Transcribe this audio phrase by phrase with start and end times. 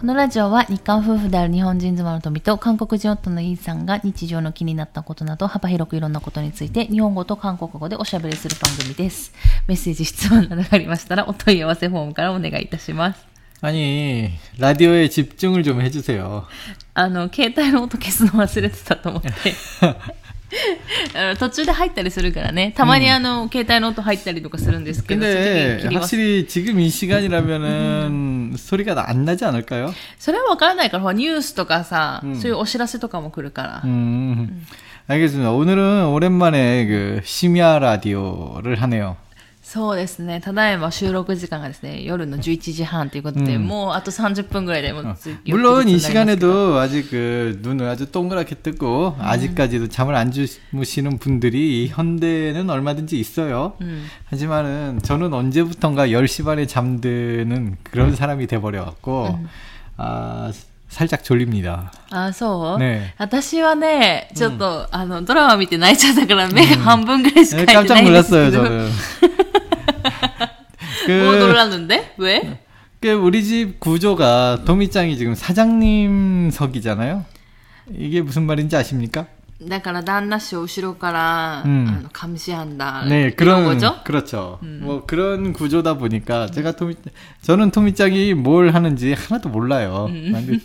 [0.00, 9.32] このラジオは日韓夫婦である日本人妻の富と韓国人夫のイーさんが日常の気になったことなど幅広くいろんなことについて日本語と韓国語でおしゃべりする番組です。
[9.66, 13.26] メッセージ、質問などがありましたらお問い合わせフォームからお願いいたします。
[13.62, 16.44] 아니, 라디오에 집중을 좀 해주세요.
[16.92, 19.30] あの、携帯の音消すの忘れてたと思って。
[21.14, 22.72] あの途中で入ったりするからね。
[22.76, 29.92] たまにあの、携帯の音入ったりとかするんですけど、そういう時 근데 に切ります 확실히 지금 이 시간이라면은 소리가 안 나지 않을까요?
[30.18, 33.82] それはわからないから、ほらニュースとかさ、うんそういうお知らせとかも来るから。
[33.84, 34.64] 음,
[35.08, 35.50] 알겠습니다.
[35.52, 39.16] 오늘은 오랜만에 그 심야 라디오를 하네요.
[39.70, 40.40] そうですね。
[40.40, 51.18] ただいま収録時間がですね、夜の11時半ということで、うんもうあと30分ぐらいでもうつ、 물론 翌 이 日になりますけど 시간에도 아직 그 눈을 아주 동그랗게 뜨고 아직까지도 잠을 안 주무시는
[51.18, 53.72] 분들이 이 현대는 얼마든지 있어요.
[53.80, 54.04] うん。
[54.26, 59.36] 하지만은 저는 언제부턴가 10시 반에 잠드는 그런 사람이 돼버려갖고
[59.96, 60.52] 아
[60.88, 61.90] 살짝 졸립니다.
[62.12, 68.62] あ、そう、ね私はね、ちょっと、あの、ドラマ見て泣いちゃったから目が半分ぐらいしか 네, 開いてな 깜짝 いんですけ 놀랐어요 ど。
[68.62, 69.29] 저는.
[71.08, 72.66] もう乗 그, らぬんで왜
[73.00, 77.24] 그 우리 집 구조가 도미짱이 지금 사장님석이잖아요.
[77.92, 79.26] 이게 무슨 말인지 아십니까?
[79.62, 84.02] だから旦那氏を後ろから、うんあの、監視한다 네, 그런 그런 거죠?
[84.04, 84.58] 그렇죠.
[84.82, 86.96] 뭐 그런 구조다 보니까 제가 토미
[87.40, 90.08] 저는 토미짱이 뭘 하는지 하나도 몰라요.
[90.10, 90.58] 근데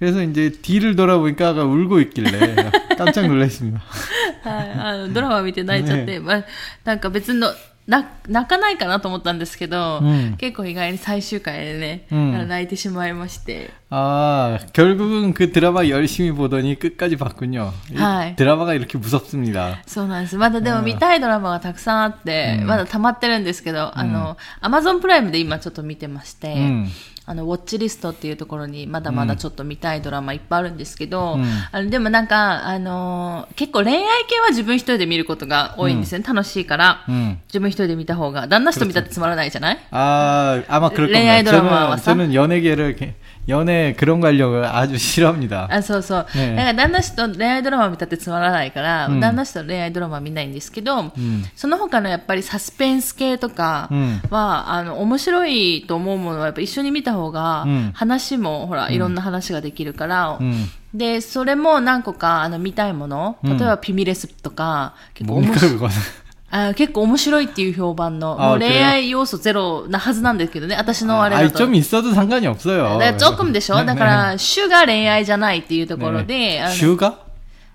[0.00, 3.80] 그래서 이제 뒤를 돌아보니까 아까 울고 있길래 깜짝 놀랐습니다.
[4.46, 6.44] はい、あの、ドラマ見て泣いちゃって、まあ、
[6.84, 7.54] なんか別の、な
[7.90, 8.04] 泣
[8.48, 17.72] かないかなと思ったんですけど、うん結構意外に最終回でね、うんあの泣いてしまいまして、 아 결국은 그 드라마 열심히 보더니 끝까지 봤군요.
[17.92, 18.34] 이 하이.
[18.34, 19.82] 드라마가 이렇게 무섭습니다.
[19.86, 20.36] そうなんです。
[20.36, 26.88] まだでも見たいドラマがたくさんあって、うんまだ溜まってるんですけど、あの、アマゾンプライムで今ちょっと見てまして、 음.
[27.30, 36.24] あの、ウォッチリストっていうところにまだまだちょっと見たいドラマいっぱいあるんですけど、うんあのでもなんか、あのー結構恋愛系は自分一人で見ることが多いんですよね。
[36.26, 37.04] 楽しいから。
[37.08, 37.38] 음.
[37.48, 41.52] 自分一人で見た方が、旦那氏と見たってつまらないじゃない 아 아마 그럴恋愛 겁니다.
[41.52, 43.14] ドラマは 저는 さ 저는 연예계를 게-
[43.50, 45.68] 연애 그런 관련을 아주 싫어합니다.
[45.70, 46.26] あ、そうそう。
[46.34, 51.12] ねだから旦那氏と恋愛ドラマ見たってつまらないから、うん旦那氏と恋愛ドラマは見ないんですけど、ん
[51.54, 60.66] その他のやっぱりサスペンス系とかうんは、あの、面白いと思うものはやっぱ一緒に見た方が、うん話も、ほら、いろんな話ができるから、 음.
[60.92, 65.90] で、それも何個か、あの、見たいもの、うん例えばピミレスとか、結構面 뭡니까 白い。
[66.50, 66.70] 그거는?
[66.70, 71.58] あ結構面白いっていう評判の、あもう恋愛要素ゼロなはずなんですけどね、私のあれだ 아니 と。
[71.58, 72.98] 좀 있어도 상관이 없어요.
[72.98, 76.62] だから조금でしょ 네, だから、主が恋愛じゃないっていうところで、 네.
[76.62, 77.14] あの 슈가?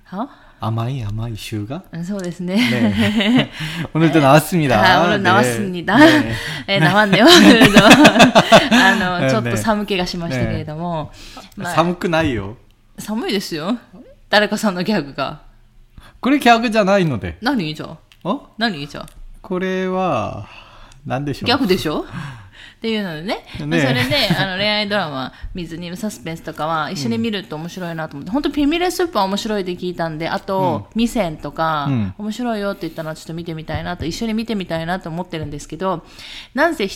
[0.05, 0.29] は
[0.61, 1.81] 아마이 아마이 슈가?
[1.91, 2.55] うんそうですね。
[2.55, 3.49] 네.
[3.93, 4.79] 오늘도 나왔습니다.
[4.79, 5.23] はい、俺、 네.
[5.23, 5.97] 直すにだ。
[5.97, 6.33] 네.
[6.67, 7.27] え、なわんだよ。
[7.27, 11.11] あ の、ねちょっと寒気がしましたけれども。
[11.57, 12.55] まあ 사무크 나이요.
[12.97, 13.77] 寒いですよ。
[14.29, 15.41] 誰かさんのギャグが。
[16.21, 17.37] 그래 개그잖아 이노데.
[17.41, 18.88] 何じゃあ お何？
[18.88, 19.06] じゃ
[19.40, 20.48] これは、
[21.06, 21.46] なんでしょう？
[21.46, 22.00] ギャグでしょ？
[22.00, 36.04] っていうのでね、ねそれであの恋愛ドラマ、水にサスペンスとかは一緒に見ると面白いなと思って、うん、本当、ピミレスープは面白いって聞いたんで、あと、ミセンとか、うん、面白いよって言ったのはちょっと見てみたいなと、一緒に見てみたいなと思ってるんですけど、
[36.54, 36.88] なんせ2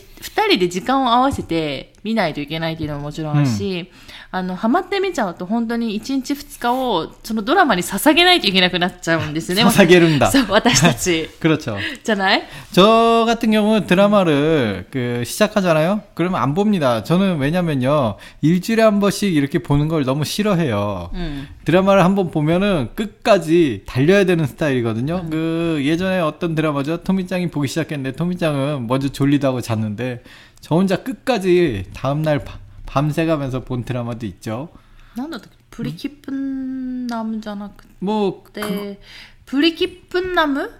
[0.48, 3.89] 人で時間を合わせて 見ないといけないっていうのももちろんあるし、
[4.31, 9.63] あの、ハマって見ちゃうと本当に1日2日を、そのドラマに捧げないといけなくなっちゃうんですよね。
[9.65, 11.29] 捧げるんだそう、私たち。
[11.39, 11.77] 그렇죠.
[12.03, 16.01] じゃない 저 같은 경우 드라마를 그 시작하잖아요.
[16.13, 17.03] 그러면 안 봅니다.
[17.03, 21.09] 저는 왜냐면요 일주일에 한 번씩 이렇게 보는 걸 너무 싫어해요.
[21.13, 21.47] うん。
[21.65, 25.25] 드라마를 한 번 보면은 끝까지 달려야 되는 스타일이거든요.
[25.29, 26.97] 그 예전에 어떤 드라마죠?
[27.03, 30.21] 토미짱이 보기 시작했는데 토미짱은 먼저 졸리다고 잤는데
[30.60, 32.44] 저 혼자 끝까지 다음날
[32.86, 34.68] 밤새가면서 본 드라마도 있죠.
[35.16, 35.38] 나는
[35.70, 35.96] 불이 음.
[35.96, 37.06] 깊은 음?
[37.08, 37.72] 나무잖아.
[37.76, 38.96] 그때 뭐 그...
[39.46, 40.70] 불이 깊은 나무?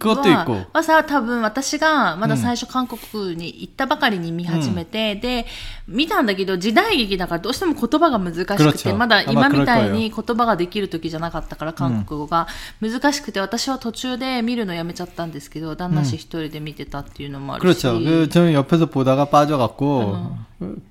[0.00, 5.44] は 있고 はさ、多分私がまだ最初韓国に行ったばかりに見始めて、で、
[5.86, 12.46] 見たんだけど時代劇だからどうしても言葉が難しく 그렇 て、 죠 まだ今みたい 아마 に言葉ができる時じゃなかったから韓国語が
[12.80, 17.82] 難しくて、私は途中で見るのやめちゃったんですけど、旦那氏一人で見てたっていうのもあるし。
[17.82, 17.98] 그렇죠.
[18.02, 20.34] 그 저는 옆에서 보다가 빠져갖고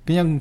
[0.06, 0.40] 그냥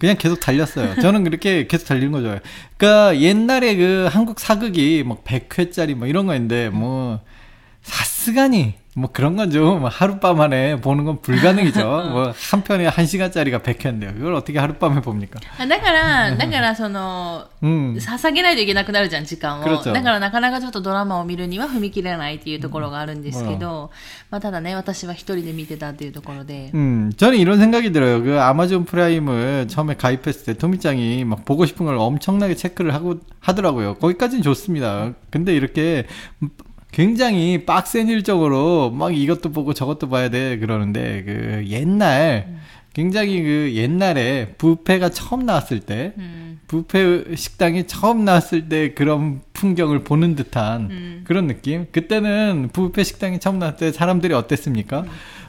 [0.00, 1.00] 그냥 계속 달렸어요.
[1.00, 2.40] 저는 그렇게 계속 달리는 거 좋아해요.
[2.76, 7.20] 그러니까 옛날에 그 한국 사극이 막 100회짜리 뭐 이런 거였는데 뭐
[7.84, 11.80] 사스가니 뭐 그런 건 좀 하룻밤 안에 보는 건 불가능이죠.
[12.10, 14.18] 뭐 한 편에 한 시간짜리가 100회인데요.
[14.18, 15.38] 이걸 어떻게 하룻밤에 봅니까?
[15.58, 17.94] あだから、だからその、 음.
[18.00, 19.62] 捧げないといけなくなるじゃん、時間を。
[19.64, 23.90] 그렇죠 だからなかなかちょっとドラマを見るには踏み切れないっていうところがあるんですけど、
[24.28, 26.70] まあただね、私は一人で見てたっていうところで。
[26.74, 28.22] 음, 저는 이런 생각이 들어요.
[28.24, 33.94] 그 아마존 프라임을 처음에 가입했을 때 토미짱이 막 보고 싶은 걸 엄청나게 체크를 하고 하더라고요.
[33.94, 35.12] 거기까지는 좋습니다.
[35.30, 36.06] 근데 이렇게
[36.95, 42.47] 굉장히 빡센 일적으로 막 이것도 보고 저것도 봐야 돼 그러는데 그 옛날
[42.93, 46.61] 굉장히 그 옛날에 부페가 처음 나왔을 때 음.
[46.67, 51.21] 부페 식당이 처음 나왔을 때 그런 풍경을 보는 듯한 음.
[51.25, 51.87] 그런 느낌.
[51.91, 55.03] 그때는 부페 식당이 처음 나왔을 때 사람들이 어땠습니까?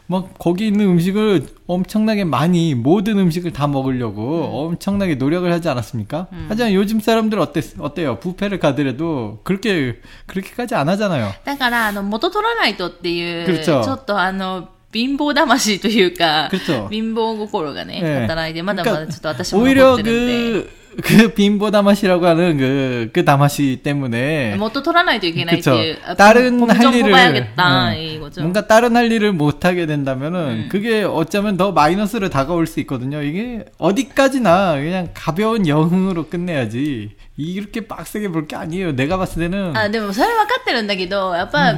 [0.07, 6.27] 막 거기 있는 음식을 엄청나게 많이 모든 음식을 다 먹으려고 엄청나게 노력을 하지 않았습니까?
[6.49, 8.19] 하지만 요즘 사람들 어땠 어때요?
[8.19, 11.31] 부페를 가더라도 그렇게 그렇게까지 안 하잖아요.
[11.45, 18.21] だから、あの、元取らないとっていう、 그렇죠 ちょっとあの、貧乏魂というか、 그렇죠 貧乏心がね、 예.
[18.27, 20.81] 働いて、まだまだ 그러니까 ちょっと私も残 오히려 ってるんで。
[21.01, 26.93] 그, 그 빈보 다마시라고 하는 그, 그 다마시 때문에 元取らないといけないっていう 그쵸. 、 다른 봄 할 좀
[26.93, 28.41] 일을 뽑아야겠다, 음, 이거죠.
[28.41, 33.21] 뭔가 다른 할 일을 못 하게 된다면은 그게 어쩌면 더 마이너스로 다가올 수 있거든요.
[33.21, 38.91] 이게 어디까지나 그냥 가벼운 영흥으로 끝내야지 이렇게 빡세게 볼 게 아니에요.
[38.93, 41.71] 내가 봤을 때는 あ、でもそれ分かってるんだけど、やっぱ、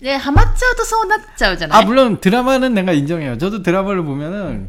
[0.00, 3.36] ね、ハマっちゃうとそうなっちゃうじゃな 아 い 물론 드라마는 내가 인정해요.
[3.38, 4.68] 저도 드라마를 보면은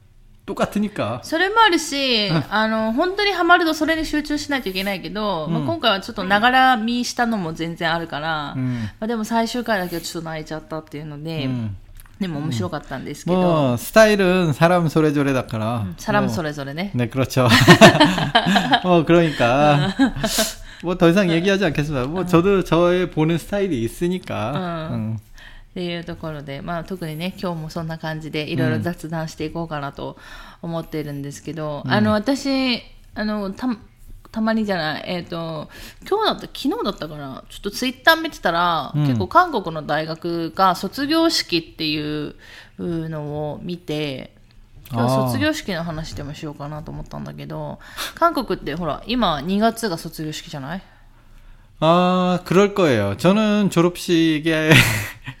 [0.46, 1.20] 똑같으니까.
[1.24, 11.70] それもあるし、あの、本当にハマるとそれに集中しないといけないけど、まあ、今回はちょっとながら見したのも全然あるから、うんまあ、でも最終回だけはちょっと泣いちゃったっていうので、 음.
[12.20, 15.86] でも面白かったんですけど、 뭐 스타일은 사람 소래조래다카라.
[15.98, 16.92] サラム 뭐 それぞれね。
[16.94, 17.48] 네, 그렇죠.
[18.84, 19.94] 어, 그러니까.
[20.82, 22.06] 뭐 더 이상 얘기하지 않겠습니다.
[22.06, 24.88] 뭐 저도 저의 보는 스타일이 있으니까.
[24.92, 24.94] 음.
[24.94, 25.18] 음.
[25.70, 30.16] っていうところで、まあ特にね、今日もそんな感じでいろいろ雑談していこうかなと
[30.62, 32.80] 思ってるんですけど、あの、私、
[33.14, 33.68] あの、た、
[34.32, 35.68] たまにじゃない、えっ、と、
[36.08, 42.34] 今日だった、昨日だったかな、ちょっとツイッター見てたら、うん結構韓国の大学が卒業式っていう
[42.78, 44.34] のを見て、
[44.90, 47.80] 今日あー卒業式の話でもしようかなと思ったんだけど、
[48.14, 50.82] 韓国ってほら、今2月が卒業式じゃない
[51.78, 53.18] 아, 그럴 거예요.
[53.18, 54.70] 저는 졸업식에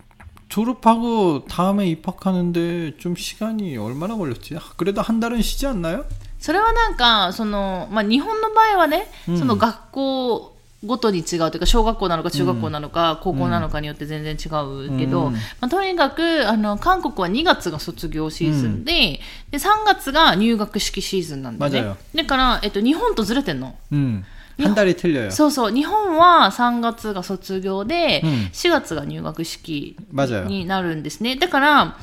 [0.50, 4.56] 졸업하고 다음에 입학하는데 좀 시간이 얼마나 걸렸지?
[4.56, 6.04] 아, 그래도 한 달은 쉬지 않나요?
[6.38, 14.48] それはなんか、その、まあ、日本の場合はね、うんその学校ごとに違うというか、小学校なのか中学校なのか、高校なのかによって全然違
[14.94, 19.18] うけど、うんまあ、とにかく、あの、韓国は2月が卒業シーズンで、
[19.50, 23.74] で、3月が入学式シーズンなんだよね 맞아요 。だから、えっと、日本とずれてんの。
[23.90, 24.22] 음,
[24.60, 25.30] 한 달이 틀려요.
[25.30, 30.46] そうそう、日本は3月が卒業で、うん4月が入学式 맞아요.
[30.46, 31.36] になるんですね。
[31.36, 31.96] だから、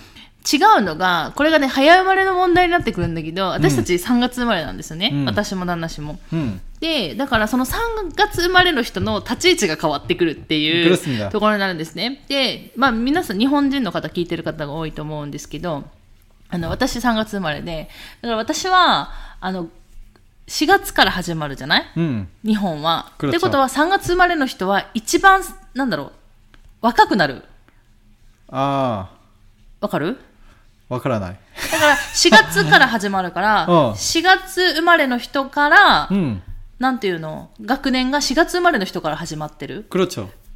[0.51, 5.09] 違うのが、これがね、早生まれの問題になってくるんだけど、私たち3月生まれなんですよね。
[5.13, 6.19] うん私も旦那氏も。
[6.33, 7.77] 음, で、だからその3
[8.13, 12.23] 月生まれの人の立ち位置が変わってくるってい 그렇습니다 うところになるんですね。
[12.27, 15.85] で、まあ皆さん日本人の方聞いてる方が多いと思うんですけど、
[16.49, 17.89] あの、私3月生まれで、
[18.21, 19.69] だから私は、あの、
[20.48, 23.12] 4月から始まるじゃない、うん、日本は。
[23.26, 25.42] ってことは3月生まれの人は一番、
[25.74, 26.12] なんだろう、
[26.80, 27.44] 若くなる？
[28.48, 29.18] ああ。
[29.80, 30.18] わかる？
[30.88, 31.38] わからない。
[31.72, 36.42] だから4月から始まるから、 4月生まれの人から、うん、
[36.78, 39.86] なんていうの、学年が4月生まれの人から始まってる。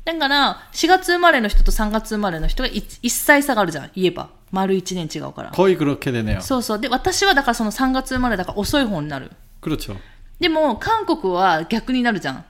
[0.05, 4.31] だから、4月生まれの人と3月生まれの人が 1, 1歳差があるじゃん、言えば。
[4.51, 5.51] 丸1年違うから。
[5.51, 6.39] 恋黒けでね。
[6.41, 6.79] そうそう。
[6.79, 9.31] で、私はだからその3月生まれだから遅い方になる。
[9.62, 9.98] 그렇죠.
[10.40, 12.46] でも、韓国は逆になるじゃん。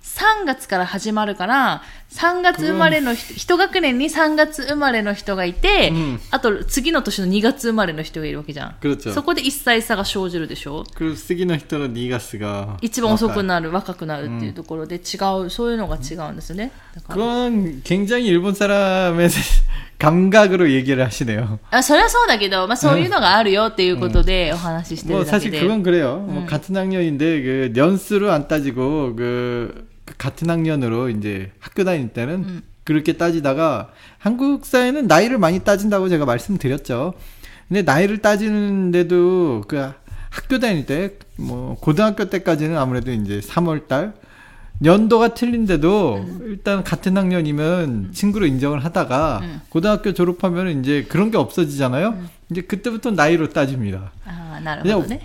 [0.00, 1.82] 3月から始まるから、
[2.12, 8.76] 3月生まれの人、一学年に3月生まれの人がいて、うんあと次の年の2月生まれの人がいるわけじゃん。
[8.80, 9.12] 그렇죠.
[9.12, 16.70] そこで1歳差が生じるでしょ 그次の人の2月が一番遅くなる、若くなるっていうところで違う、そういうのが違うんですよね。
[16.94, 19.28] だから 그건 굉장히 일본 사람의
[19.98, 21.58] 감각으로 얘기를 하시네요.
[21.70, 25.60] あそれはそうだけど、まあそういうのがあるよっていうことでお話しして 뭐 るだけ 사실 で。
[25.60, 26.18] 그건 그래요.
[26.28, 32.62] 뭐 같은 학년인데 그 년수로 안 따지고 그, 그 같은 학년으로 이제 학교 다닐 때는
[32.84, 37.14] 그렇게 따지다가 한국 사회는 나이를 많이 따진다고 제가 말씀드렸죠.
[37.68, 39.92] 근데 나이를 따지는데도 그
[40.30, 44.12] 학교 다닐 때 뭐 고등학교 때까지는 아무래도 이제 3월 달
[44.83, 46.39] 연도가 틀린데도 음.
[46.45, 48.09] 일단 같은 학년이면 음.
[48.13, 49.61] 친구로 인정을 하다가 음.
[49.69, 52.09] 고등학교 졸업하면 이제 그런 게 없어지잖아요.
[52.09, 52.29] 음.
[52.51, 54.11] 이제 그때부터 나이로 따집니다.
[54.25, 55.05] 아, 나름대로.
[55.07, 55.21] 네.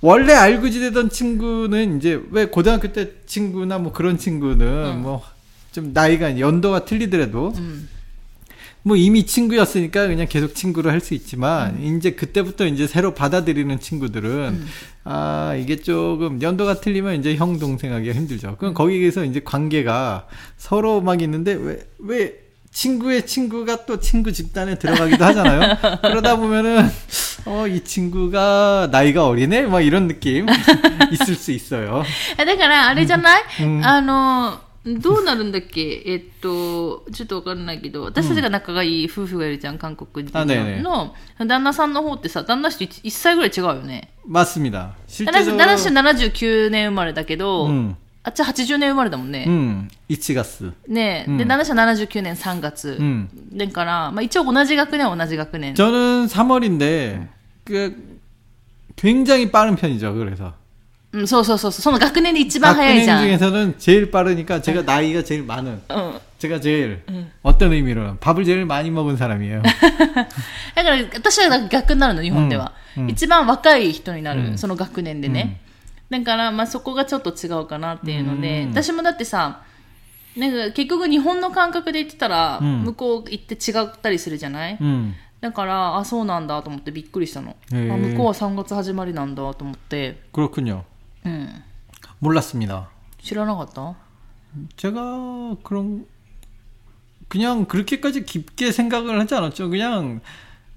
[0.00, 5.02] 원래 알고 지내던 친구는 이제 왜 고등학교 때 친구나 뭐 그런 친구는 음.
[5.02, 7.88] 뭐좀 나이가 연도가 틀리더라도 음.
[8.84, 11.96] 뭐 이미 친구였으니까 그냥 계속 친구로 할 수 있지만 음.
[11.96, 14.66] 이제 그때부터 이제 새로 받아들이는 친구들은 음.
[15.04, 18.56] 아 이게 조금 연도가 틀리면 이제 형 동생하기가 힘들죠.
[18.58, 22.34] 그럼 거기에서 이제 관계가 서로 막 있는데 왜왜 왜
[22.72, 25.76] 친구의 친구가 또 친구 집단에 들어가기도 하잖아요.
[26.02, 26.88] 그러다 보면은
[27.44, 29.62] 어, 이 친구가 나이가 어리네?
[29.66, 30.46] 막 이런 느낌
[31.12, 32.02] 있을 수 있어요.
[32.36, 33.42] 그러니까, 아니잖아요.
[33.60, 33.80] 음.
[33.84, 41.13] 아, どうなるんだっけえっと、ちょっとわかんないけど、私たちが仲がいい夫婦がいるじゃん、韓国人あねえねえの、
[41.45, 44.13] 旦那さんの方ってさ、旦那氏と 1, 歳ぐらい違うよね。
[44.25, 44.95] 맞습니다.
[45.25, 49.43] 旦那氏 실제로 旦那氏79年生まれだけど、 음, あっちは80年生まれだもんね。
[49.45, 50.71] 음, 이치가스.
[50.87, 52.97] ねえ、うんで、旦那氏は79年3月。
[52.97, 53.27] 음.
[53.57, 55.75] だから、まあ一応同じ学年は同じ学年。
[55.75, 57.27] 저는 3월인데
[57.65, 58.17] 그
[58.95, 60.13] 굉장히 빠른 편이죠.
[60.13, 60.53] 그래서
[61.13, 61.81] うん、そうそうそうそう。
[61.81, 63.23] その学年で一番早い 학년 じゃん。
[63.39, 66.19] 중에서는 제일 빠르니까 제가 나이가 제일 많은 うん。
[66.37, 67.01] 제가 제일
[67.43, 69.61] 어떤 의미로 밥을 제일 많이 먹은 사람이에요.
[69.63, 72.73] だから、私は逆になるの、日本では。
[72.95, 75.61] うんうん一番若い人になる、うんその学年でね。
[76.09, 79.61] だから、まあそこがちょっと違うかなっていうので、うん私もだってさ、
[80.35, 85.13] なんか結局日本の感覚で言ってたら、うん向こう行って違ったりするじゃない、 음.
[85.41, 87.55] だから、あ、そうなんだと思ってびっくりしたの。
[87.71, 90.81] あへー向こうは3月始まりなんだと思って、 그렇군요.
[91.25, 91.63] うん。
[92.19, 92.89] 몰랐습니다.
[93.21, 93.95] 知らなかった
[94.77, 96.05] 제가 그런
[97.27, 99.69] 그냥 그렇게까지 깊게 생각을 하지 않았죠.
[99.69, 100.21] 그냥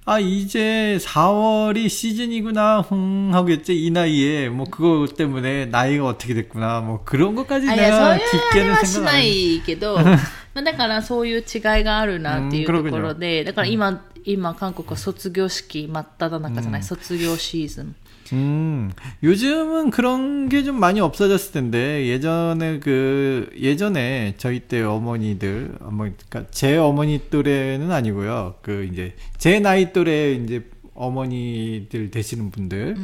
[0.04, 7.04] 아 이제 4월이 시즌이구나 흥 하겠지 이 나이에 뭐 그거 때문에 나이가 어떻게 됐구나 뭐
[7.04, 10.18] 그런 것까지 あいや、そう 내가 いうあれ 깊게는 はし 생각 な 안 했 いけど、ま
[10.56, 17.94] あだからそういう違いがあるなっていうところで、だから今、今韓国は卒業式真っ只中じゃない、卒業シーズン。
[18.33, 18.91] 음,
[19.23, 26.49] 요즘은 그런 게 좀 많이 없어졌을 텐데, 예전에 그, 예전에 저희 때 어머니들, 어머니, 그니까
[26.51, 28.55] 제 어머니 또래는 아니고요.
[28.61, 32.97] 그 이제, 제 나이 또래 이제 어머니들 되시는 분들은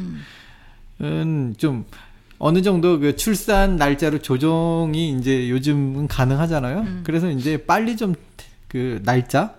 [1.58, 1.84] 좀,
[2.38, 6.84] 어느 정도 그 출산 날짜로 조정이 이제 요즘은 가능하잖아요.
[7.04, 8.14] 그래서 이제 빨리 좀
[8.72, 9.54] 그 날짜,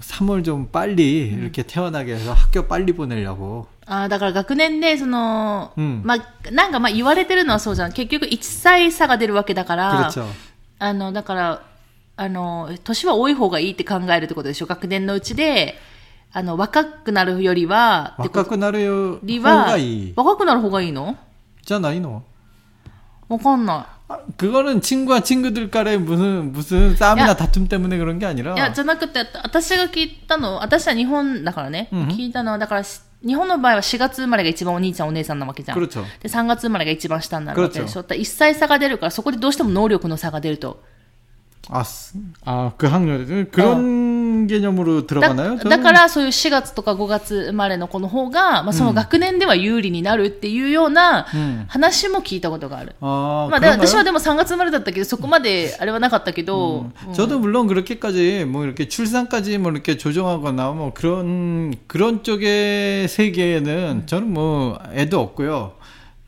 [0.00, 3.66] 3월 좀 빨리 이렇게 태어나게 해서 학교 빨리 보내려고.
[3.86, 7.92] ああ、だから学年で、その、うんまあ、なんかまあ言われてるのはそうじゃん。
[7.92, 10.26] 結局1歳差が出るわけだから、 그렇죠.
[10.78, 11.62] あの、だから、
[12.16, 14.66] あの、年は多い方がいいって考えるってことでしょ。
[14.66, 15.74] 学年のうちで、
[16.32, 20.12] あの、若くなるよりは、ってこと 若くなるよりは方がいい。
[20.16, 21.16] 若くなる方がいいの
[21.64, 22.22] じゃないの
[23.28, 23.95] わかんな 아,
[24.36, 27.34] 그거는 친구와 친구들 간에 무슨 무슨 싸움이나 야.
[27.36, 28.56] 다툼 때문에 그런 게 아니라 い。
[28.56, 35.78] いや、じゃなくて、私が聞いたの、私は日本だからね、うん聞いたのは、だから、し日本の場合は4月生まれが一番お兄ちゃんお姉さんなわけじゃん。
[35.78, 36.04] 그렇죠.
[36.20, 38.00] で、3月生まれが一番下になるわけでしょ。
[38.00, 38.02] 그렇죠.
[38.02, 40.82] だから1歳差が出るから、そこでどうしても能力の差が出ると。
[41.70, 43.78] 아, 스- 아, 그 학년 그런
[44.46, 45.56] 개념으로 だ 들어가나요?
[45.58, 52.94] だから、そういう4月とか5月生まれの子の方が、まあ、その学年では有利になるっていうようなうん話も聞いたことがある。
[53.00, 53.86] 아, まあ、で 그런가요?
[53.86, 64.04] 私はでも3月生まれだったけど、そこまであれはなかったけど、 저도 물론 그렇게까지 뭐 이렇게 출산까지 뭐 이렇게 조정하거나 뭐 그런 그런 쪽의 세계에는
[64.06, 65.72] 저는 뭐 애도 없고요.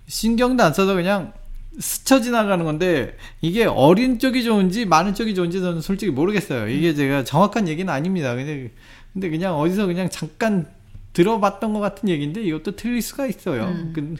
[0.06, 1.32] 신경도 안 써서 그냥
[1.79, 6.67] 스쳐 지나가는 건데 이게 어린 쪽이 좋은지 많은 쪽이 좋은지 저는 솔직히 모르겠어요.
[6.67, 8.36] 이게 제가 정확한 얘기는 아닙니다.
[8.36, 8.71] 근데
[9.13, 10.67] 근데 그냥 어디서 그냥 잠깐
[11.13, 13.63] 들어봤던 것 같은 얘기인데 이것도 틀릴 수가 있어요.
[13.63, 13.91] 음.
[13.95, 14.17] 근-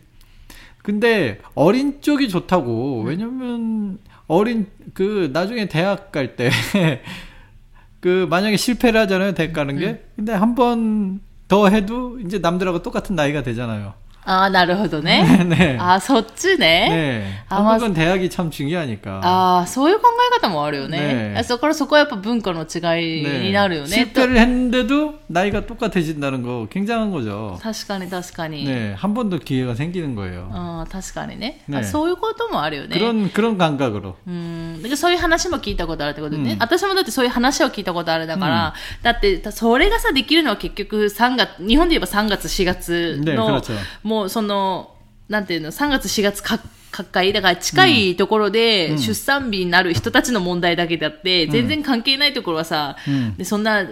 [0.82, 6.50] 근데 어린 쪽이 좋다고 왜냐면 어린 그 나중에 대학 갈 때
[8.00, 13.16] 그 만약에 실패를 하잖아요 대학 가는 게 근데 한 번 더 해도 이제 남들하고 똑같은
[13.16, 13.94] 나이가 되잖아요
[14.27, 15.23] ああ、なるほど ね。
[15.51, 15.77] 네.
[15.79, 16.89] ああ、そっちね。
[16.89, 17.45] 네.
[17.51, 19.21] 아, 맞- 한국은 대학이 참 중요하니까.
[19.23, 20.99] ああ、そういう考え方もあるよね。
[21.33, 23.89] ねあそこからそこはやっぱ文化の違いになるよね。
[24.15, 27.61] と 실패를 했는데도 나이가 똑같아진다는 거 굉장한 거죠.
[27.63, 28.65] 確かに確かに。
[28.65, 30.49] 네, 한 번 더 기회가 생기는 거예요.
[30.51, 32.97] ああ、確かにねねあそういうこともあるよね。
[32.99, 34.15] 그런 그런 감각으로.
[34.27, 34.77] うん。
[34.79, 36.53] だからそういう話も聞いたことあるってことでね。
[36.55, 43.75] うん私もだってそういう話を聞いたことあるだから、だってそれがさ、できるのは結局3月、日本で言えば3月、4月ねの、 그렇죠
[44.09, 44.91] もうその、
[45.29, 46.59] なんていうの、3月、4月か、
[46.91, 53.85] 各界だから近いところで出産日になる人たちの問題だけであって、全然関係ないところはさ、うんでそんな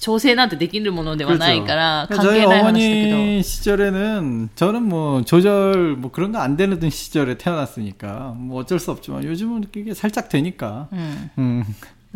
[0.00, 2.16] 調整なんてできるものではないから、 그렇죠.
[2.16, 3.16] 関 저희 係ない話だけど。
[3.16, 8.90] 어머니 시절에는 저는 뭐 조절 뭐 그런 거 안 되는 시절에 태어났으니까 뭐 어쩔 수
[8.90, 10.88] 없지만 요즘은 이게 살짝 되니까.
[10.92, 11.30] うん。
[11.38, 11.64] 음.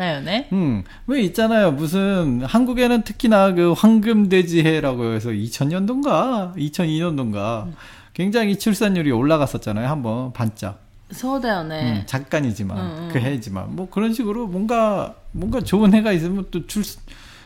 [0.01, 0.49] だよね。
[0.53, 0.85] 음.
[1.07, 1.73] 왜 있잖아요.
[1.73, 7.69] 무슨 한국에는 특히나 그 황금돼지해라고 해서 2000년도인가 2002년도인가
[8.13, 9.89] 굉장히 출산율이 올라갔었잖아요.
[9.89, 10.79] 한번 반짝.
[11.13, 12.03] そうだよ 음, ね。
[12.07, 13.09] 잠깐이지만 응, 응.
[13.13, 16.83] 그 해지만 뭐 그런 식으로 뭔가 뭔가 좋은 해가 있으면 또 출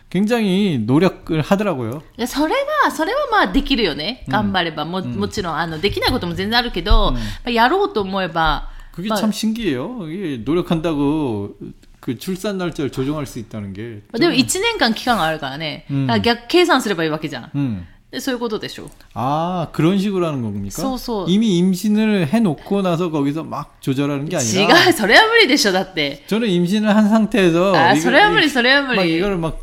[0.08, 2.02] 굉장히 노력을 하더라고요.
[2.18, 4.24] いやそれは、それはまあできるよね。
[4.28, 4.84] 頑張れば。
[4.84, 10.08] ももちろん、あの、できないことも全然あるけど、まあやろうと思えば、 그게 막- 참 신기해요.
[10.08, 11.54] 이게 노력한다고
[12.04, 14.00] 그 출산 날짜를 조정할 수 있다는 게.
[14.18, 15.84] でも1年間期間があるからね。
[15.90, 17.50] うんだから逆計算すればいいわけじゃん。
[17.54, 17.84] 음.
[18.10, 18.90] でそういうことでしょ。
[19.14, 20.82] 아 그런 식으로 하는 겁니까?
[20.82, 21.26] 소, 소.
[21.28, 24.88] 이미 임신을 해놓고 나서 거기서 막 조절하는 게 違 아니라.
[24.88, 26.24] う、そ れは無理でしょ、だって。
[26.26, 29.16] 저는 임신을 한 상태에서 あ、 이거- それは無理、それは無 막 理。
[29.18, 29.56] 이거를 막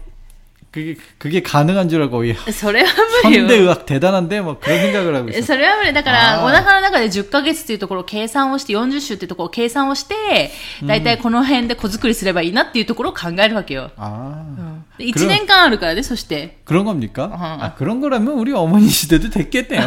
[0.72, 2.94] 그게 그게 가능한 줄 알고 이 それは
[3.24, 3.62] 無理 현대 よ。
[3.64, 5.42] 의학 대단한데 뭐 그런 생각을 하고 있어요.
[5.44, 5.94] それは無理。
[5.94, 10.52] だから、あーお腹の中で10ヶ月っていうところを計算をして、40週っていうところを計算をして、
[10.86, 13.92] だいたいこの辺で子作りすればいいなっていうところを考えるわけよ。
[13.98, 14.62] 아 で
[15.00, 16.58] 1年間あるからね、そして。
[16.66, 17.26] 그런 겁니까?
[17.34, 17.64] 어허.
[17.64, 19.82] 아 그런 거라면 우리 어머니 시대도 됐겠네요.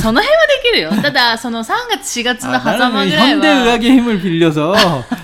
[0.00, 0.90] その辺はできるよ。
[1.02, 3.62] ただ、 その3月、4月の 아, 狭間 나는 ぐらい 현대 は。
[3.64, 4.72] 의학의 힘을 빌려서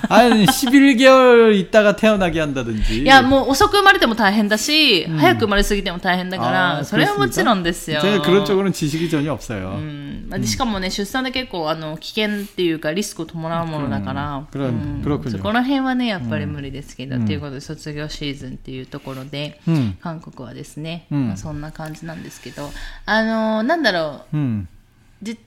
[0.09, 3.03] 한 11개월 있다가 태어나게 한다든지.
[3.03, 8.01] いや、もう遅く生まれても大変だし、早く生まれすぎても大変だから、 아, それはもちろんですよ。
[8.01, 9.77] 제가 그런 쪽으로는 지식이 전혀 없어요.
[9.77, 21.30] うんまあでしかもね、出産で結構あの危険っていうかリスクを伴うものだから、うん그런 うん 그렇군요 そこら辺はね、やっぱり無理ですけど、っていうことで卒業シーズンっていうところ ので、うん、韓国はですね、うん。
[21.30, 22.70] ま、そんな感じなんですけど
[23.06, 24.70] あのー、なんだろう、うん、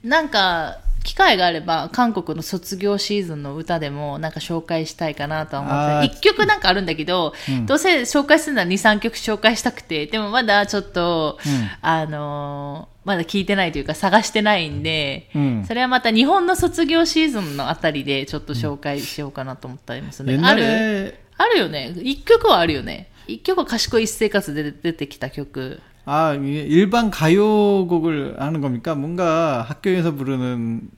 [0.03, 21.15] なんか機会があれば韓国の卒業シーズンの歌でもなんか紹介したいかなとは思って1曲なんかあるんだけど、うん、どうせ紹介するなら23曲紹介したくてでもまだちょっと、うん、あのー、まだ聞いてないというか探してないんで、うん、それはまた日本の卒業シーズンのあたりでちょっと紹介しようかなと思ったりもする、ね、ある？
[21.39, 21.95] あるよね。
[21.95, 23.09] 1曲はあるよね。
[23.28, 25.80] 一曲は賢い生活で出てきた曲。
[26.06, 28.96] 아 이게 일반 가요곡을 하는 겁니까?
[28.96, 30.90] 뭔가 학교에서 부르는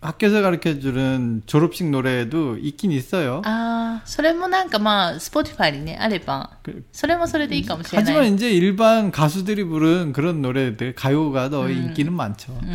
[0.00, 3.40] 학교에서 가르쳐 주는 졸업식 노래도 있긴 있어요.
[3.46, 8.14] ああ、それもなんかまあ、Spotify にね、あれば、 그- それもそれでいいかもしれない。
[8.14, 12.52] 하지만 이제 일반 가수들이 부른 그런 노래들 가요가 더 인기는 많죠.
[12.52, 12.66] う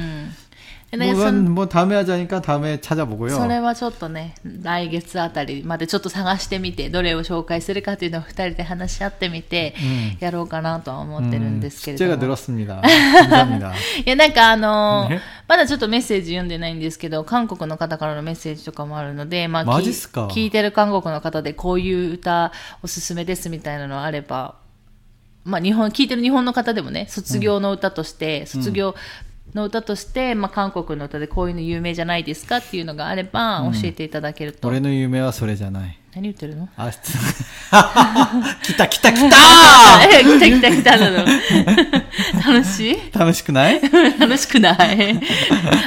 [0.96, 9.74] 僕はもうダメ하자니까다음에찾아보고요それはちょっとね来月あたりまでちょっと探してみてどれを紹介するかというのを2人で話し合ってみて
[10.20, 12.18] やろうかなとは思ってるんですけれども、니
[12.66, 12.82] 다
[14.04, 15.10] いやなんかあの、
[15.48, 22.52] まだちょっとメッセージ読んでないんですけど韓国の方からのメッセージとかもあるのでまあ聞いてる韓国の方でこういう歌
[22.82, 24.56] おすすめですみたいなのあれば
[25.44, 28.94] まあ、日本、聞いてる日本の方でもね、卒業の歌として、卒業
[29.54, 35.98] の歌として、まあ、韓国の歌でこういうの有名じゃないですかっていうのがあれば教えていただけると、うん、俺の夢はそれじゃない。
[36.15, 36.89] 何言ってるの 아,
[38.63, 39.35] 기타 기타 기타!
[40.11, 41.25] え来た来た来たなの。
[42.45, 43.79] 楽しい 楽しくない?
[44.19, 45.19] 楽しくない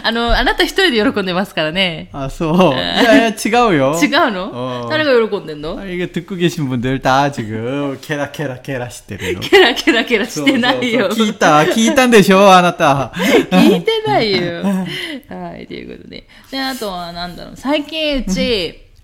[0.04, 2.08] あの、あなた一人で喜んでますからね。
[2.12, 2.52] 아, 소.
[2.72, 4.88] 야야, 違うよ.違うの、어.
[4.88, 9.40] 誰が喜んでんの 아, 이게 듣고 계신 분들 다 지금 케라 케라 케라 시대로.
[9.40, 11.08] ケラケラケラしてないよ。
[11.08, 13.10] 기타 기타인데쇼 아나타.
[13.50, 14.62] 聞いてないよ。
[14.62, 16.28] はい、ということで。
[16.50, 18.78] で、あとは、なんだろう、最近うち、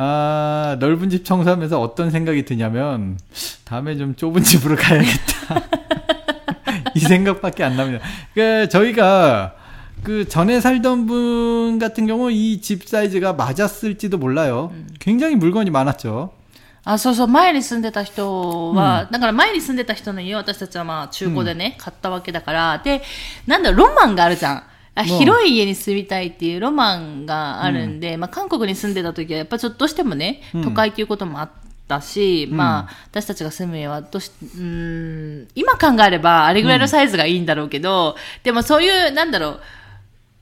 [0.00, 3.18] 아, 넓은 집 청소하면서 어떤 생각이 드냐면
[3.64, 5.62] 다음에 좀 좁은 집으로 가야겠다.
[6.94, 8.04] 이 생각밖에 안 납니다.
[8.34, 9.54] 그 저희가
[10.02, 14.72] 그 전에 살던 분 같은 경우 이 집 사이즈가 맞았을지도 몰라요.
[15.00, 16.32] 굉장히 물건이 많았죠.
[16.88, 23.02] あ、そうそう、前に住んでた人は、だから前に住んでた人の家を私たちはまあ中古でね、買ったわけだから、で、
[23.44, 24.62] なんだろう、ロマンがあるじゃん。
[24.95, 25.03] あう。
[25.03, 31.49] ん広い家に住みたいっていうロマンがあるんで、まあ韓国に住んでた時はやっぱちょっとどうしてもね、都会っていうこともあっ
[31.87, 39.61] たし、まあ私たちが住む家はどうし、うーん、今考えればあれぐらいのサイズがいいんだろうけど、でもそういう、なんだろう、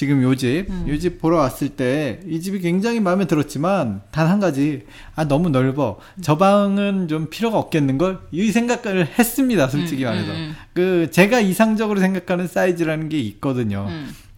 [0.00, 0.86] 지금 요 집, 음.
[0.88, 5.98] 요집 보러 왔을 때 이 집이 굉장히 마음에 들었지만 단 한 가지 아 너무 넓어
[6.22, 11.40] 저 방은 좀 필요가 없겠는 걸 이 생각을 했습니다 솔직히 말해서 음, 음, 그 제가
[11.40, 13.88] 이상적으로 생각하는 사이즈라는 게 있거든요.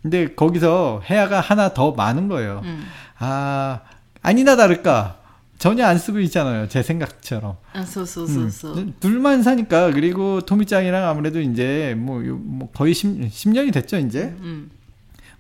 [0.03, 2.63] 근데 거기서 해야가 하나 더 많은 거예요.
[3.19, 3.83] 아
[4.21, 5.21] 아니나 다를까
[5.59, 6.67] 전혀 안 쓰고 있잖아요.
[6.69, 7.55] 제 생각처럼.
[7.73, 8.75] 아, 소소소소.
[8.75, 14.35] 음, 둘만 사니까 그리고 토미짱이랑 아무래도 이제 뭐, 뭐 거의 10, 년이 됐죠, 이제.
[14.41, 14.71] 음.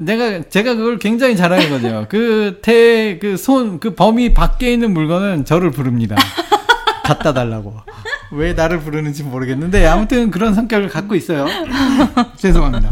[0.00, 2.06] 그- 내가 제가 그걸 굉장히 잘하거든요.
[2.10, 6.16] 그태그손그 범위 밖에 있는 물건은 저를 부릅니다.
[7.04, 7.76] 갖다 달라고.
[8.32, 11.46] 왜 나를 부르는지 모르겠는데 아무튼 그런 성격을 갖고 있어요.
[12.36, 12.88] 죄송합니다.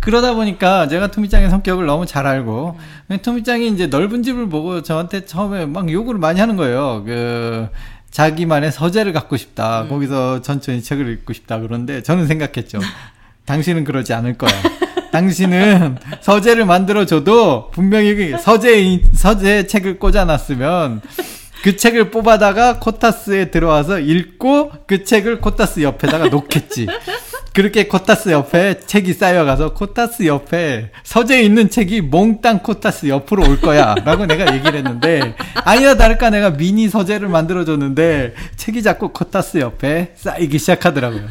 [0.00, 2.78] 그러다 보니까 제가 토미짱의 성격을 너무 잘 알고
[3.22, 7.04] 토미짱이 이제 넓은 집을 보고 저한테 처음에 막 요구를 많이 하는 거예요.
[7.06, 7.68] 그
[8.10, 9.86] 자기만의 서재를 갖고 싶다.
[9.88, 11.58] 거기서 천천히 책을 읽고 싶다.
[11.60, 12.80] 그런데 저는 생각했죠.
[13.46, 14.52] 당신은 그러지 않을 거야.
[15.12, 21.02] 당신은 서재를 만들어줘도 분명히 그 서재 서재 책을 꽂아놨으면
[21.62, 26.86] 그 책을 뽑아다가 코타스에 들어와서 읽고 그 책을 코타스 옆에다가 놓겠지.
[27.53, 33.95] 그렇게 코타스 옆에 책이 쌓여가서 코타스 옆에 서재에 있는 책이 몽땅 코타스 옆으로 올 거야.
[34.05, 35.35] 라고 내가 얘기를 했는데,
[35.65, 41.27] 아니나 다를까 내가 미니 서재를 만들어줬는데, 책이 자꾸 코타스 옆에 쌓이기 시작하더라고요.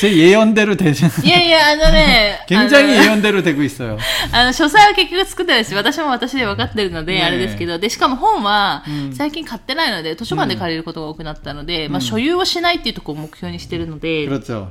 [0.00, 3.98] 제 예언대로 되는, いやいや、あのね、 굉장히 あの 예언대로 되고 있어요.
[4.32, 14.70] あの、書斎は結局作ってるし、私も私で分かってるので、ねえあれですけど、で、しかも本はうん、最近買ってないので、図書館で借りることが多くなったので、まあ、所有をしないっていうところを目標にしてるので、 그렇죠.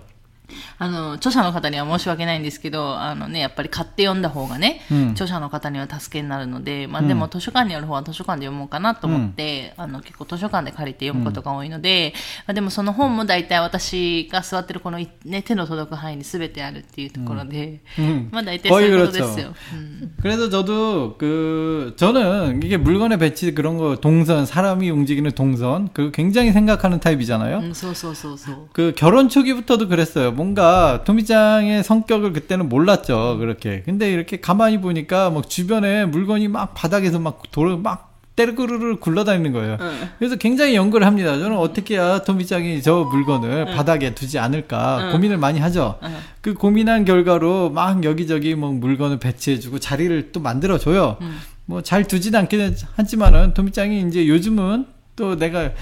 [0.77, 12.13] あの、著者の方には申し訳ないんですけど、あのね、やっぱり買って読んだ方がね、うん著者の方には助けになるので、まあうんでも図書館にある方は図書館で読もうかなと思って、あの、結構図書館で借りて読むことが多いので、
[12.45, 18.29] まあでもその本も大体私が座ってるこのい、ね、手の届く範囲に全てあるっていうところで、 음.
[18.31, 19.53] まあ大体そういうことです 거의 よ。
[19.73, 20.15] うん。
[20.21, 26.51] 그래서 저도 그 저는 이게 물건의 배치 그런 거 동선 사람이 움직이는 동선 그 굉장히
[26.51, 27.59] 생각하는 타입이잖아요.
[27.59, 28.67] うん、そうそうそうそう。
[28.73, 30.33] 그 결혼 초기부터도 그랬어요.
[30.38, 33.38] 뭔가 토미짱의 성격을 그때는 몰랐죠.
[33.40, 33.82] 그렇게.
[33.84, 39.78] 근데 이렇게 가만히 보니까 막 주변에 물건이 막 바닥에서 막 도로 막 때르르르 굴러다니는 거예요.
[39.80, 40.08] 응.
[40.20, 41.36] 그래서 굉장히 연구를 합니다.
[41.36, 45.12] 저는 어떻게 해야 토미짱이 저 물건을 바닥에 두지 않을까 응.
[45.12, 45.98] 고민을 많이 하죠.
[46.04, 46.16] 응.
[46.40, 51.16] 그 고민한 결과로 막 여기저기 뭐 물건을 배치해주고 자리를 또 만들어줘요.
[51.20, 51.32] 응.
[51.66, 55.72] 뭐잘 두진 않기는 하지만은 토미짱이 이제 요즘은 또 내가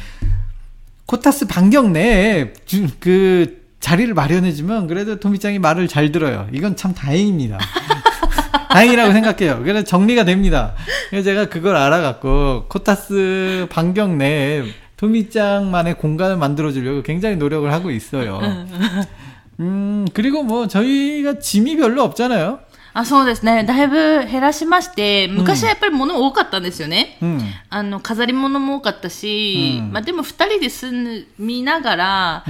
[1.04, 6.48] 코타스 반경 내에 주- 그 자리를 마련해주면 그래도 토미짱이 말을 잘 들어요.
[6.52, 7.58] 이건 참 다행입니다.
[8.70, 9.62] 다행이라고 생각해요.
[9.62, 10.74] 그래서 정리가 됩니다.
[11.10, 14.64] 그래서 제가 그걸 알아갖고 코타스 반경 내에
[14.96, 18.40] 토미짱만의 공간을 만들어주려고 굉장히 노력을 하고 있어요.
[19.60, 22.58] 음, 그리고 뭐 저희가 짐이 별로 없잖아요.
[22.98, 23.62] あそうですね。
[23.64, 32.44] だいぶ減らしまして昔はやっぱり物多かったんですよね、うん、あの飾り物も多かったし、うん、まあ、でも2人で住みながら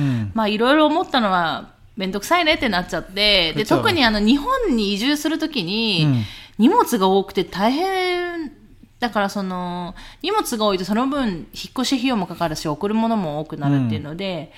[0.47, 6.25] いろいろ思ったのは面倒くさいねってなっちゃってで特にあの日本に移住するときに
[6.59, 8.53] 荷物が多くて大変
[9.01, 14.53] だからその荷物が多いとその分引っ越し費用もかかるし送るものも多くなるっていうので、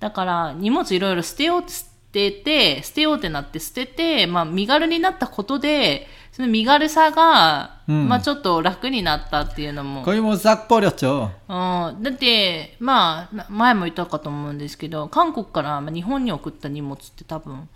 [0.00, 1.72] だから荷物いろいろ捨てようって
[2.16, 10.02] てて、捨てようってなって捨てて、まあ身軽になったことで、その身軽さが、うん、まあちょっと楽になったっていうのも。
[10.02, 11.30] これもざっぽりょっちょ。
[11.48, 12.02] うん。
[12.02, 17.68] だって、まあ、前も言ったかと思うんですけど、韓国から日本に送った荷物って多分、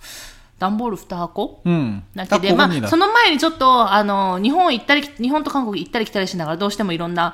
[0.59, 2.01] 段ボール2箱 음.
[2.15, 2.87] だ 딱 けで、ま 그겁니다.
[2.87, 7.33] あ、その前にちょっと、あの、日本行ったり、日本と韓国行ったり来たりしながら、どうしてもいろんな、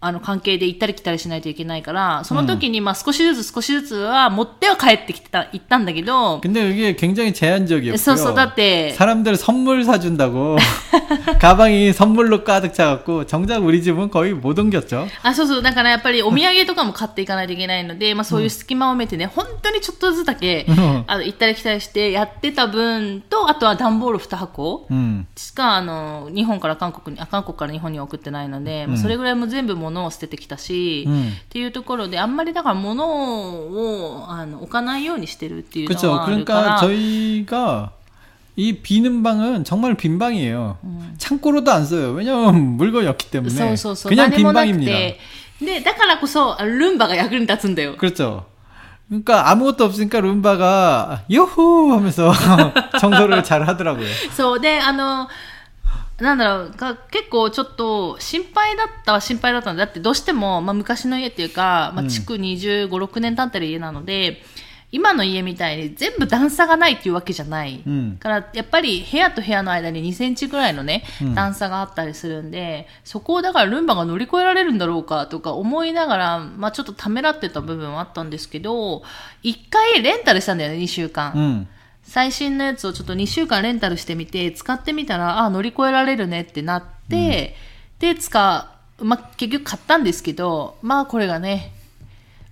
[0.00, 7.98] あの、関係で行ったり来たりしないといけないから、その時に、まあ、少しずつ少しずつは持っては帰ってきてた、行ったんだけど、 근데 그게 굉장히 제한적이었고요.
[7.98, 10.56] そうそう、だって、 사람들 선물 사준다고
[11.38, 15.06] 가방이 선물로 가득 차갖고 정작 우리 집은 거의 못 옮겼죠.
[15.22, 25.26] あ、そうそう、だからやっぱりお土産とかも買っていかないといけないので、まあそういう隙間を埋めてね、本当にちょっとずつだけ、うんあの、行ったり来たりしてやってた 分と、あとは段ボール2箱 음.
[25.36, 36.08] しか、あの、日本から韓国に、あ、韓国から日本に送ってないので、まあそれぐらいも全部物を捨ててきたし、うんっていうところで、あんまりだから物を、あの、置かないようにしてるっていうの 그렇죠.
[36.10, 36.78] はあるから。
[36.80, 36.86] 그러니까
[37.46, 37.92] 저희가
[38.56, 40.76] 이 비는 방은 정말 빈 방이에요.
[41.18, 42.12] 창고로도 안 써요.
[42.12, 44.12] 왜냐면 물건이 없기 때문에 そうそうそう。
[44.12, 44.92] 그냥 何 빈 もなく 방입니다.
[44.92, 45.18] て。
[45.62, 47.94] で、だからこそ、あルンバが役に立つんだよ。
[47.96, 48.44] 그렇죠.
[49.08, 52.32] 그러니까 아무것도 없으니까 룸바가 요호 하면서
[52.98, 54.06] 청소를 잘 하더라고요.
[54.34, 54.60] そう。
[54.60, 55.28] で、あの、
[56.18, 59.84] なんだろう、が結構ちょっと心配だったは心配だったんだ。
[59.84, 64.42] だってどうしても、まあ昔の家っていうか、まあ築25、6年経ってる家なので、
[64.89, 67.83] 今の家みたいに全部段差がないっていうわけじゃない。
[67.85, 71.03] うんから、やっぱり部屋と部屋の間に2センチぐらいのね、
[71.35, 79.03] 段差があったりするんで、そこをだからルンバが乗り越えられるんだろうかとか思いながら、まあちょっとためらってた部分はあったんですけど、
[79.43, 81.33] 一回レンタルしたんだよね、2週間。
[81.33, 81.67] 음.
[82.03, 87.57] 最新のやつをちょっと2週間レンタルしてみて、使ってみたら、あ、乗り越えられるねってなって、
[87.99, 88.69] で、使
[88.99, 91.73] う、まあ、結局買ったんですけど、まあ、これがね、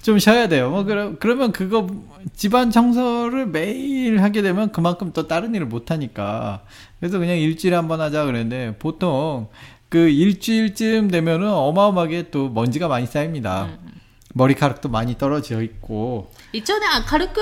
[0.00, 0.70] 좀 쉬어야 돼요.
[0.70, 1.86] 뭐 그럼 그러면 그거
[2.34, 6.62] 집안 청소를 매일 하게 되면 그만큼 또 다른 일을 못 하니까.
[7.00, 9.48] 그래서 그냥 일주일에 한 번 하자 그랬는데 보통
[9.88, 13.64] 그 일주일쯤 되면은 어마어마하게 또 먼지가 많이 쌓입니다.
[13.64, 13.92] 음.
[14.34, 16.30] 머리카락도 많이 떨어져 있고.
[16.52, 17.40] 이전에 아, 가르크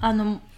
[0.00, 0.40] 아, あの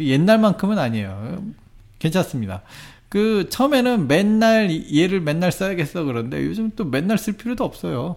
[0.00, 1.42] 옛날만큼은 아니에요.
[1.98, 2.62] 괜찮습니다.
[3.08, 6.04] 그, 처음에는 맨날, 얘를 맨날 써야겠어.
[6.04, 8.16] 그런데 요즘 또 맨날 쓸 필요도 없어요.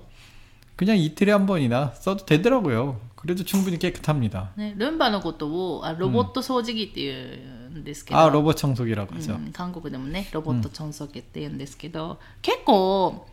[0.76, 3.00] 그냥 이틀에 한 번이나 써도 되더라고요.
[3.16, 4.52] 그래도 충분히 깨끗합니다.
[4.58, 5.48] ね、ルンバのこと
[5.78, 9.38] をあロボット掃除機っていうんですけど、 아, 로봇 청소기라고 う 하죠.
[9.38, 13.28] ん韓国でもね、ロボットチョンソケって言うんですけど、結構、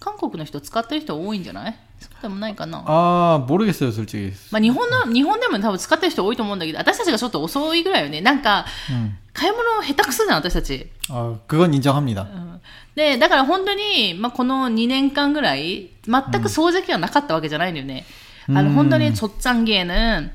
[0.00, 2.82] 韓国の人使ってる人多いんじゃない そうでもないかな。
[2.86, 4.32] 아, 모르겠어요, 솔직히.
[4.50, 8.20] まあ、日本の、日本でも多分使ってる人多いと思うんだけど、私たちがちょっと遅いぐらいよね。
[8.20, 9.12] なんか、 음.
[9.32, 10.86] 買い物下手くそじゃん、私たち。
[11.08, 12.22] 아, 그건 인정합니다.
[12.22, 12.60] うん
[12.96, 18.04] で、だから本当に、まあ、この2年間ぐらい、全く掃除機はなかったわけじゃないんだよね。
[18.48, 20.30] あの、本当に、초장기에는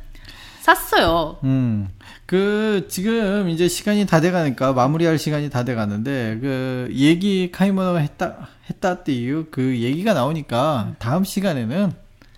[0.62, 1.38] 샀어요.
[1.44, 1.90] 음.
[2.31, 9.03] 그 지금 이제 시간이 다 돼가니까 마무리할 시간이 다 돼가는데 그 얘기 카이머너가 했다 했다
[9.03, 11.91] 때 이유 그 얘기가 나오니까 다음 시간에는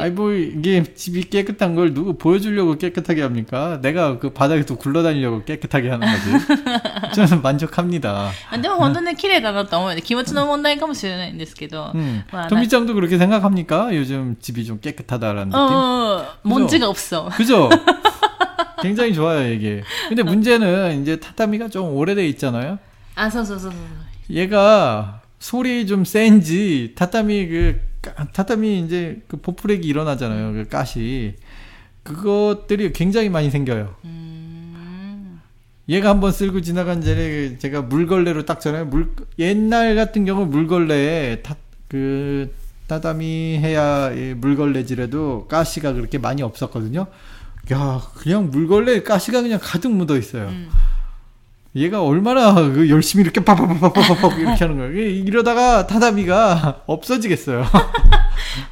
[0.00, 3.78] 아이 뭐 이게 집이 깨끗한 걸 누구 보여주려고 깨끗하게 합니까?
[3.82, 7.14] 내가 그 바닥에서 굴러다니려고 깨끗하게 하는 거지.
[7.14, 8.30] 저는 만족합니다.
[8.50, 12.24] あでも本当に綺麗だなと思うので気持ちの問題かもしれないんですけど、 음.
[12.32, 13.94] まあな 토미짱도 그렇게 생각합니까?
[13.94, 15.58] 요즘 집이 좀 깨끗하다라는 う 느낌?
[15.58, 17.68] んうん먼지가 없어 그죠?
[18.82, 19.82] 굉장히 좋아요 이게.
[20.08, 22.78] 근데 문제는 이제 타타미가 좀 오래돼 있잖아요.
[23.14, 30.53] あそうそうそうそう 얘가 소리 좀 센지 타타미 그 까- 타타미 이제 그 보풀액이 일어나잖아요.
[30.53, 31.35] 그 가시
[32.03, 33.95] 그것들이 굉장히 많이 생겨요.
[34.05, 35.41] 음.
[35.89, 41.55] 얘가 한번 쓸고 지나간 전에 제가 물걸레로 딱 전에 물 옛날 같은 경우 물걸레에 타,
[41.87, 42.53] 그
[42.87, 47.07] 타다미 해야 물걸레질에도 가시가 그렇게 많이 없었거든요.
[47.71, 50.47] 야 그냥 물걸레 가시가 그냥 가득 묻어 있어요.
[50.47, 50.69] 음.
[51.77, 54.91] 얘가 얼마나 그 열심히 이렇게 파파파파파파 이렇게 하는.
[54.93, 57.65] 이게 이러다가 타다미가 없어지겠어요.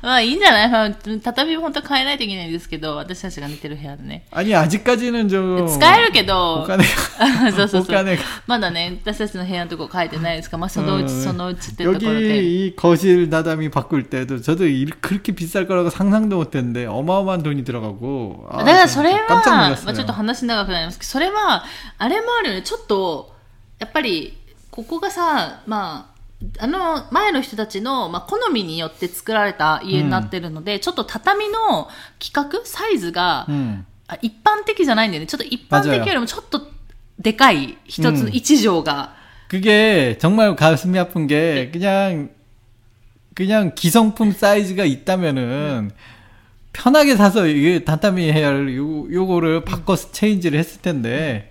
[0.03, 0.91] まあいいんじゃないまあ
[1.23, 4.25] 畳本当変えないといけないんですけど、私たちが寝てる部屋でね。
[4.31, 7.97] 아니 아직까지는 좀 使えるけど、 오金が そうそう 오 そう。
[7.97, 12.07] 金がまだね、私たちの部屋のとこ変えてないですかまあそのうち、うんそのうちってところで。
[12.07, 17.65] 여기 이 거실 다다미 바꿀 때도 저도 이- 그렇게 비쌀 거라고 상상도 못했는데 어마어마한 돈이
[17.65, 19.95] 들어가고 아, だからそれ 진짜 は、 깜짝 まあ、 놀랐어요.
[19.95, 21.65] ちょっと話長くなりますけど、それは、
[21.99, 23.35] あれもあるよね、ちょっと、
[23.79, 24.37] やっぱり、
[24.71, 26.14] ここがさ、まあ、
[26.59, 33.85] あの前の人たちの、まあ、好みによって作られた家になってるので、ちょっと畳の規格、サイズが、 음.
[34.09, 35.27] あ一般的じゃないんだよね。
[35.27, 36.67] ちょっと一般的よりもちょっと
[37.19, 39.15] でかい一つの一畳が。
[39.49, 42.31] 그게 정말 가슴이 아픈 게 그냥
[43.35, 45.91] 그냥 기성품 사이즈가 있다면은
[46.73, 51.51] 편하게 사서 이게 다타미 헤어를 요, 요거를 바꿔서 체인지를 했을 텐데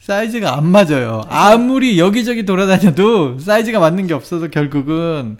[0.00, 1.24] 사이즈가 안 맞아요.
[1.28, 5.38] 아무리 여기저기 돌아다녀도 사이즈가 맞는 게 없어서 결국은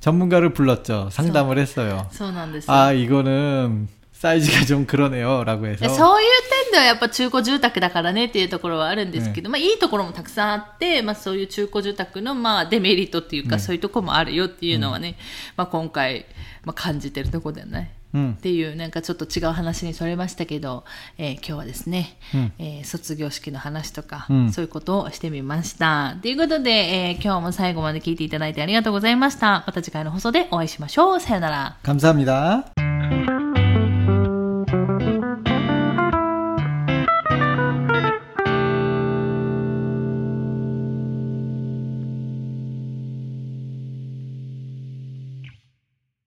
[0.00, 1.08] 전문가를 불렀죠.
[1.10, 2.08] 상담을 했어요.
[2.10, 2.74] そうなんですよ。
[2.74, 6.28] 아 이거는 사이즈가 좀 그러네요라고 で 해서 そういう
[6.64, 15.16] 点ではやっぱ中古住宅だからねっていうところはあるんですけど、まあいいところもたくさんあって、まあそういう中古住宅のまあデメリットっていうか、そういうところもあるよっていうのはね、
[15.56, 16.26] まあ今回、
[16.64, 17.94] まあ感じてるところだよね。
[18.14, 18.36] 음.
[18.38, 20.84] っていうなんかちょっと違う話にそれましたけど、
[21.18, 26.16] えー今日はですね、うんえー卒業式の話とか、うんそういうことをしてみました。
[26.22, 29.64] ということで、えー今日も最後まで聞いていただいてありがとうございました。
[29.66, 31.20] また次回の放送でお会いしましょう。
[31.20, 31.76] さよなら。
[31.82, 33.61] 감사합니다.